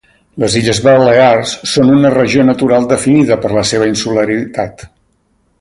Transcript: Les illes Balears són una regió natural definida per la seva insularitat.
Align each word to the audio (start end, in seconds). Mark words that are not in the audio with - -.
Les 0.43 0.53
illes 0.59 0.79
Balears 0.87 1.51
són 1.73 1.93
una 1.97 2.11
regió 2.17 2.47
natural 2.49 2.89
definida 2.95 3.41
per 3.45 3.55
la 3.59 3.67
seva 3.73 3.93
insularitat. 3.95 4.87